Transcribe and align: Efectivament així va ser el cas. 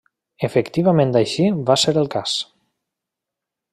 Efectivament 0.47 1.11
així 1.19 1.45
va 1.67 1.77
ser 1.83 1.93
el 2.05 2.09
cas. 2.17 2.37